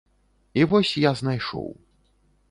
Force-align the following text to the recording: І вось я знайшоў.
І 0.61 0.63
вось 0.71 0.93
я 1.01 1.11
знайшоў. 1.19 1.69